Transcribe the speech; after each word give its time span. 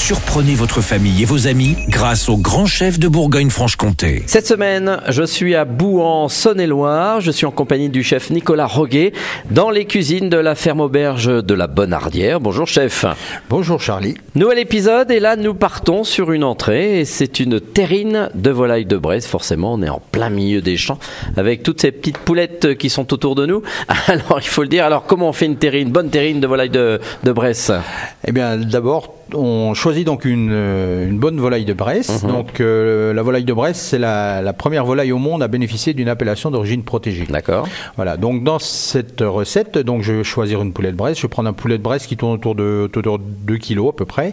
Surprenez 0.00 0.54
votre 0.54 0.80
famille 0.80 1.22
et 1.22 1.24
vos 1.26 1.46
amis 1.46 1.76
grâce 1.88 2.30
au 2.30 2.36
grand 2.38 2.64
chef 2.64 2.98
de 2.98 3.06
Bourgogne-Franche-Comté. 3.06 4.24
Cette 4.26 4.46
semaine, 4.46 4.98
je 5.08 5.22
suis 5.22 5.54
à 5.54 5.64
Bouan, 5.64 6.28
Saône-et-Loire. 6.28 7.20
Je 7.20 7.30
suis 7.30 7.44
en 7.44 7.50
compagnie 7.52 7.90
du 7.90 8.02
chef 8.02 8.30
Nicolas 8.30 8.66
Roguet 8.66 9.12
dans 9.50 9.70
les 9.70 9.84
cuisines 9.84 10.30
de 10.30 10.38
la 10.38 10.54
ferme 10.56 10.80
auberge 10.80 11.26
de 11.44 11.54
la 11.54 11.66
Bonardière. 11.68 12.40
Bonjour 12.40 12.66
chef. 12.66 13.04
Bonjour 13.50 13.80
Charlie. 13.80 14.14
Nouvel 14.34 14.58
épisode 14.58 15.10
et 15.12 15.20
là 15.20 15.36
nous 15.36 15.54
partons 15.54 16.02
sur 16.02 16.32
une 16.32 16.44
entrée 16.44 17.00
et 17.00 17.04
c'est 17.04 17.38
une 17.38 17.60
terrine 17.60 18.30
de 18.34 18.50
volaille 18.50 18.86
de 18.86 18.96
Bresse. 18.96 19.26
Forcément, 19.26 19.74
on 19.74 19.82
est 19.82 19.90
en 19.90 20.00
plein 20.10 20.30
milieu 20.30 20.62
des 20.62 20.78
champs 20.78 20.98
avec 21.36 21.62
toutes 21.62 21.82
ces 21.82 21.92
petites 21.92 22.18
poulettes 22.18 22.74
qui 22.78 22.88
sont 22.88 23.12
autour 23.12 23.34
de 23.34 23.44
nous. 23.44 23.62
Alors 24.08 24.40
il 24.40 24.48
faut 24.48 24.62
le 24.62 24.68
dire. 24.68 24.86
Alors 24.86 25.04
comment 25.04 25.28
on 25.28 25.34
fait 25.34 25.46
une 25.46 25.56
terrine, 25.56 25.90
bonne 25.90 26.08
terrine 26.08 26.40
de 26.40 26.46
volaille 26.46 26.70
de, 26.70 27.00
de 27.22 27.32
Bresse? 27.32 27.70
Eh 28.26 28.32
bien, 28.32 28.56
d'abord, 28.56 29.19
on 29.34 29.74
choisit 29.74 30.04
donc 30.06 30.24
une, 30.24 30.50
euh, 30.52 31.08
une 31.08 31.18
bonne 31.18 31.38
volaille 31.38 31.64
de 31.64 31.72
Bresse. 31.72 32.22
Mhm. 32.22 32.30
Donc, 32.30 32.60
euh, 32.60 33.12
la 33.12 33.22
volaille 33.22 33.44
de 33.44 33.52
Bresse, 33.52 33.78
c'est 33.80 33.98
la, 33.98 34.42
la 34.42 34.52
première 34.52 34.84
volaille 34.84 35.12
au 35.12 35.18
monde 35.18 35.42
à 35.42 35.48
bénéficier 35.48 35.94
d'une 35.94 36.08
appellation 36.08 36.50
d'origine 36.50 36.82
protégée. 36.82 37.26
D'accord. 37.28 37.66
Voilà. 37.96 38.16
Donc, 38.16 38.44
dans 38.44 38.58
cette 38.58 39.20
recette, 39.20 39.78
donc 39.78 40.02
je 40.02 40.12
vais 40.12 40.24
choisir 40.24 40.62
une 40.62 40.72
poulet 40.72 40.90
de 40.92 40.96
Bresse. 40.96 41.16
Je 41.18 41.22
vais 41.22 41.28
prendre 41.28 41.48
un 41.48 41.52
poulet 41.52 41.78
de 41.78 41.82
Bresse 41.82 42.06
qui 42.06 42.16
tourne 42.16 42.32
autour 42.34 42.54
de, 42.54 42.82
autour 42.94 43.18
de 43.18 43.24
2 43.46 43.58
kg 43.58 43.88
à 43.88 43.92
peu 43.92 44.04
près. 44.04 44.32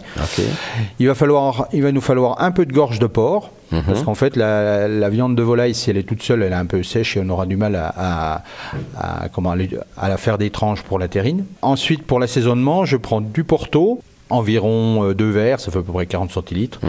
Il 0.98 1.06
va 1.08 1.14
falloir, 1.14 1.68
il 1.72 1.82
va 1.82 1.92
nous 1.92 2.00
falloir 2.00 2.40
un 2.42 2.50
peu 2.50 2.66
de 2.66 2.72
gorge 2.72 2.98
de 2.98 3.06
porc. 3.06 3.50
Mhm. 3.70 3.82
Parce 3.86 4.02
qu'en 4.02 4.14
fait, 4.14 4.34
la, 4.34 4.88
la 4.88 5.08
viande 5.10 5.36
de 5.36 5.42
volaille, 5.42 5.74
si 5.74 5.90
elle 5.90 5.98
est 5.98 6.02
toute 6.02 6.22
seule, 6.22 6.42
elle 6.42 6.52
est 6.52 6.56
un 6.56 6.64
peu 6.64 6.82
sèche 6.82 7.18
et 7.18 7.20
on 7.22 7.28
aura 7.28 7.44
du 7.44 7.56
mal 7.56 7.76
à, 7.76 7.92
à- 7.96 8.42
à- 8.96 9.28
comment, 9.28 9.54
à 9.96 10.08
la 10.08 10.16
faire 10.16 10.38
des 10.38 10.48
tranches 10.48 10.82
pour 10.82 10.98
la 10.98 11.06
terrine. 11.08 11.44
Ensuite, 11.60 12.02
pour 12.02 12.18
l'assaisonnement, 12.18 12.86
je 12.86 12.96
prends 12.96 13.20
du 13.20 13.44
porto, 13.44 14.00
environ 14.30 15.04
euh, 15.04 15.14
deux 15.14 15.30
verres, 15.30 15.60
ça 15.60 15.70
fait 15.70 15.78
à 15.78 15.82
peu 15.82 15.92
près 15.92 16.06
40 16.06 16.30
centilitres, 16.30 16.80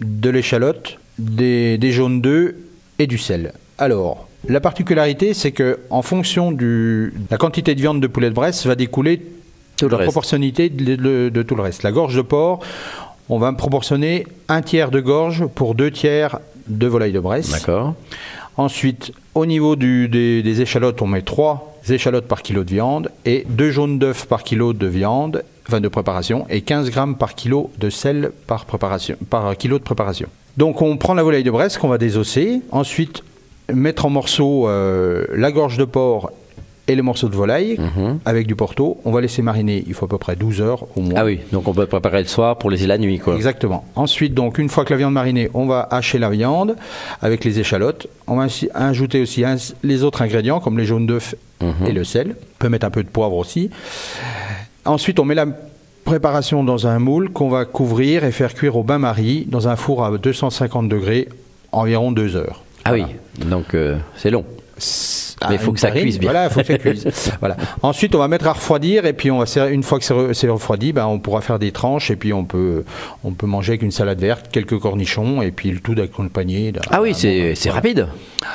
de 0.00 0.30
l'échalote, 0.30 0.98
des, 1.18 1.78
des 1.78 1.92
jaunes 1.92 2.20
d'œufs 2.20 2.54
et 2.98 3.06
du 3.06 3.18
sel. 3.18 3.52
Alors, 3.78 4.28
la 4.48 4.60
particularité, 4.60 5.34
c'est 5.34 5.52
que 5.52 5.78
en 5.90 6.02
fonction 6.02 6.52
de 6.52 7.12
la 7.30 7.36
quantité 7.38 7.74
de 7.74 7.80
viande 7.80 8.00
de 8.00 8.06
poulet 8.06 8.28
de 8.30 8.34
Bresse, 8.34 8.66
va 8.66 8.74
découler 8.74 9.22
Tout 9.76 9.88
la 9.88 9.96
reste. 9.98 10.06
proportionnalité 10.10 10.68
de, 10.68 10.96
de- 10.96 11.28
de 11.30 11.42
tout 11.42 11.54
le 11.54 11.62
reste. 11.62 11.82
La 11.82 11.92
gorge 11.92 12.14
de 12.16 12.22
porc, 12.22 12.60
on 13.28 13.38
va 13.38 13.52
proportionner 13.52 14.26
un 14.48 14.60
tiers 14.62 14.90
de 14.90 15.00
gorge 15.00 15.46
pour 15.46 15.74
deux 15.74 15.90
tiers 15.90 16.38
de 16.68 16.86
volaille 16.86 17.12
de 17.12 17.20
Bresse. 17.20 17.50
D'accord. 17.50 17.94
Ensuite, 18.56 19.12
au 19.34 19.46
niveau 19.46 19.76
du- 19.76 20.08
des, 20.08 20.42
des 20.42 20.60
échalotes, 20.60 21.00
on 21.02 21.06
met 21.06 21.22
3 21.22 21.73
échalotes 21.92 22.26
par 22.26 22.42
kilo 22.42 22.64
de 22.64 22.70
viande 22.70 23.10
et 23.24 23.44
2 23.48 23.70
jaunes 23.70 23.98
d'œufs 23.98 24.26
par 24.26 24.42
kilo 24.42 24.72
de 24.72 24.86
viande, 24.86 25.44
enfin 25.68 25.80
de 25.80 25.88
préparation, 25.88 26.46
et 26.48 26.62
15 26.62 26.90
grammes 26.90 27.16
par 27.16 27.34
kilo 27.34 27.70
de 27.78 27.90
sel 27.90 28.32
par, 28.46 28.64
préparation, 28.64 29.16
par 29.30 29.56
kilo 29.56 29.78
de 29.78 29.84
préparation. 29.84 30.28
Donc 30.56 30.82
on 30.82 30.96
prend 30.96 31.14
la 31.14 31.22
volaille 31.22 31.44
de 31.44 31.50
Bresse 31.50 31.78
qu'on 31.78 31.88
va 31.88 31.98
désosser, 31.98 32.60
ensuite 32.70 33.22
mettre 33.72 34.06
en 34.06 34.10
morceaux 34.10 34.68
euh, 34.68 35.26
la 35.34 35.50
gorge 35.50 35.78
de 35.78 35.84
porc 35.84 36.30
et 36.86 36.94
les 36.94 37.02
morceaux 37.02 37.28
de 37.28 37.34
volaille 37.34 37.76
Mhm. 37.78 38.18
avec 38.24 38.46
du 38.46 38.54
porto. 38.54 38.98
On 39.04 39.10
va 39.10 39.20
laisser 39.20 39.40
mariner, 39.42 39.82
il 39.86 39.94
faut 39.94 40.04
à 40.04 40.08
peu 40.08 40.18
près 40.18 40.36
12 40.36 40.60
heures 40.60 40.84
au 40.96 41.00
moins. 41.00 41.14
Ah 41.16 41.24
oui, 41.24 41.40
donc 41.52 41.66
on 41.66 41.72
peut 41.72 41.86
préparer 41.86 42.20
le 42.20 42.28
soir 42.28 42.58
pour 42.58 42.70
laisser 42.70 42.86
la 42.86 42.98
nuit 42.98 43.18
quoi. 43.18 43.34
Exactement. 43.36 43.84
Ensuite, 43.96 44.34
donc, 44.34 44.58
une 44.58 44.68
fois 44.68 44.84
que 44.84 44.90
la 44.92 44.98
viande 44.98 45.14
marinée, 45.14 45.48
on 45.54 45.66
va 45.66 45.88
hacher 45.90 46.18
la 46.18 46.28
viande 46.30 46.76
avec 47.22 47.44
les 47.44 47.58
échalotes. 47.60 48.06
On 48.26 48.36
va 48.36 48.46
ajouter 48.74 49.20
aussi 49.22 49.44
les 49.82 50.02
autres 50.04 50.20
ingrédients 50.22 50.60
comme 50.60 50.78
les 50.78 50.84
jaunes 50.84 51.06
d'œufs 51.06 51.34
Mhm. 51.62 51.86
et 51.86 51.92
le 51.92 52.04
sel. 52.04 52.36
On 52.38 52.58
peut 52.58 52.68
mettre 52.68 52.86
un 52.86 52.90
peu 52.90 53.02
de 53.02 53.08
poivre 53.08 53.36
aussi. 53.36 53.70
Ensuite, 54.84 55.18
on 55.18 55.24
met 55.24 55.34
la 55.34 55.46
préparation 56.04 56.62
dans 56.64 56.86
un 56.86 56.98
moule 56.98 57.30
qu'on 57.30 57.48
va 57.48 57.64
couvrir 57.64 58.24
et 58.24 58.32
faire 58.32 58.52
cuire 58.52 58.76
au 58.76 58.82
bain-marie 58.82 59.46
dans 59.48 59.68
un 59.68 59.76
four 59.76 60.04
à 60.04 60.16
250 60.18 60.88
degrés 60.88 61.28
environ 61.72 62.12
2 62.12 62.36
heures. 62.36 62.62
Ah 62.84 62.92
oui, 62.92 63.04
donc 63.46 63.72
euh, 63.74 63.96
c'est 64.16 64.30
long. 64.30 64.44
Mais 65.48 65.56
il 65.56 65.58
faut 65.58 65.72
que 65.72 65.80
ça 65.80 65.90
cuise 65.90 66.18
bien. 66.18 66.30
Voilà, 66.30 66.46
il 66.46 66.50
faut 66.52 66.60
que 66.62 66.66
ça 66.66 66.78
cuise. 66.78 67.06
voilà. 67.40 67.56
Ensuite, 67.82 68.14
on 68.14 68.18
va 68.18 68.28
mettre 68.28 68.46
à 68.46 68.52
refroidir 68.52 69.04
et 69.06 69.12
puis 69.12 69.30
on 69.30 69.38
va 69.42 69.68
une 69.70 69.82
fois 69.82 69.98
que 69.98 70.04
c'est 70.04 70.14
re- 70.14 70.32
c'est 70.32 70.48
refroidi, 70.48 70.92
ben, 70.92 71.06
on 71.06 71.18
pourra 71.18 71.40
faire 71.42 71.58
des 71.58 71.70
tranches 71.72 72.10
et 72.10 72.16
puis 72.16 72.32
on 72.32 72.44
peut 72.44 72.84
on 73.24 73.32
peut 73.32 73.46
manger 73.46 73.72
avec 73.72 73.82
une 73.82 73.90
salade 73.90 74.18
verte, 74.20 74.46
quelques 74.50 74.78
cornichons 74.78 75.42
et 75.42 75.50
puis 75.50 75.70
le 75.70 75.80
tout 75.80 75.94
d'accompagné. 75.94 76.72
d'un- 76.72 76.80
Ah 76.90 77.02
oui, 77.02 77.14
c'est 77.14 77.54
voilà. 77.62 77.74
rapide. 77.74 78.08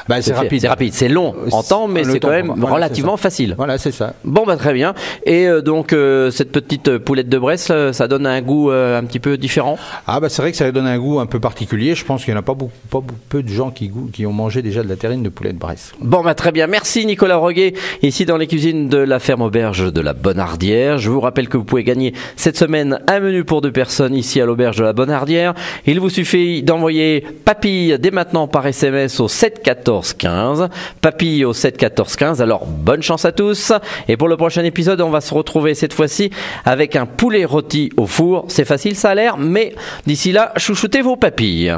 Ben, 0.08 0.22
c'est 0.22 0.34
rapide. 0.34 0.62
C'est 0.62 0.68
rapide, 0.68 0.94
c'est 0.94 1.10
long 1.10 1.36
en 1.52 1.64
temps, 1.64 1.88
mais 1.88 2.04
c'est 2.04 2.20
quand 2.20 2.30
même 2.30 2.54
voilà, 2.56 2.76
relativement 2.76 3.18
facile. 3.18 3.56
Voilà, 3.58 3.78
c'est 3.78 3.92
ça. 3.92 4.14
Bon 4.24 4.46
bah 4.46 4.58
très 4.58 4.74
bien. 4.74 4.94
Et 5.26 5.48
euh, 5.48 5.62
donc 5.62 5.94
euh, 5.94 6.32
cette 6.32 6.52
petite 6.52 6.98
poulette 7.00 7.30
de 7.30 7.38
Bresse, 7.38 7.70
là, 7.70 7.94
ça 7.94 8.08
donne 8.08 8.26
un 8.26 8.42
goût 8.42 8.72
euh, 8.72 8.98
un 9.00 9.04
petit 9.04 9.20
peu 9.20 9.38
différent? 9.38 9.78
Ah 10.08 10.20
bah 10.20 10.30
c'est 10.30 10.42
vrai 10.42 10.52
que 10.52 10.58
ça 10.58 10.72
donne 10.72 10.88
un 10.88 10.98
goût 10.98 11.20
un 11.20 11.26
peu 11.26 11.40
particulier. 11.40 11.96
Je 11.96 12.06
pense 12.06 12.24
qu'il 12.26 12.34
n'y 12.34 12.38
en 12.38 12.42
a 12.42 12.44
pas 12.44 12.54
beaucoup, 12.54 12.72
pas 12.90 13.00
beaucoup- 13.00 13.16
peu 13.30 13.44
de 13.44 13.50
gens 13.50 13.70
qui, 13.72 13.90
goût- 13.90 14.10
qui 14.12 14.26
ont 14.26 14.34
mangé 14.34 14.62
déjà 14.62 14.84
de 14.84 14.90
la 14.90 14.96
terrine 14.96 15.24
de 15.24 15.30
poulet 15.30 15.54
de 15.54 15.58
Bresse. 15.60 15.92
Bon 16.10 16.24
bah 16.24 16.34
très 16.34 16.52
bien, 16.52 16.66
merci 16.66 17.06
Nicolas 17.06 17.36
Roguet, 17.36 17.76
ici 18.02 18.26
dans 18.26 18.38
les 18.38 18.48
cuisines 18.48 18.90
de 18.90 18.98
la 18.98 19.20
ferme 19.20 19.44
auberge 19.44 19.94
de 19.94 20.02
la 20.02 20.14
Bonardière. 20.14 20.98
Je 20.98 21.12
vous 21.12 21.20
rappelle 21.20 21.48
que 21.48 21.56
vous 21.56 21.64
pouvez 21.64 21.84
gagner 21.84 22.16
cette 22.36 22.58
semaine 22.58 23.00
un 23.06 23.20
menu 23.20 23.44
pour 23.44 23.62
deux 23.62 23.72
personnes 23.72 24.16
ici 24.16 24.42
à 24.42 24.48
l'auberge 24.48 24.78
de 24.78 24.84
la 24.84 24.94
Bonardière. 24.94 25.54
Il 25.86 26.00
vous 26.00 26.10
suffit 26.10 26.64
d'envoyer 26.64 27.22
papille 27.46 27.96
dès 28.00 28.10
maintenant 28.10 28.48
par 28.48 28.66
SMS 28.66 29.20
au 29.20 29.28
7 29.28 29.62
14 29.62 30.14
15. 30.14 30.70
Papille 31.00 31.46
au 31.46 31.54
7 31.54 31.78
14 31.78 32.16
15. 32.16 32.42
Alors 32.42 32.66
bonne 32.66 33.04
chance 33.04 33.26
à 33.26 33.32
tous. 33.32 33.72
Et 34.08 34.18
pour 34.18 34.30
le 34.30 34.36
prochain 34.36 34.64
épisode, 34.64 35.02
on 35.02 35.12
va 35.12 35.22
se 35.22 35.32
retrouver 35.32 35.76
cette 35.76 35.94
fois-ci 35.94 36.32
avec 36.66 36.96
un 36.96 37.06
poulet 37.06 37.46
rôti 37.46 37.92
au 37.98 38.08
four. 38.08 38.46
C'est 38.48 38.66
facile, 38.66 38.96
ça 38.96 39.12
a 39.12 39.14
l'air, 39.14 39.38
mais 39.38 39.76
d'ici 40.08 40.32
là, 40.32 40.54
chouchoutez 40.58 41.04
vos 41.04 41.18
papilles. 41.18 41.78